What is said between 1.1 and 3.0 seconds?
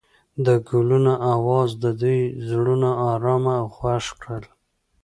اواز د دوی زړونه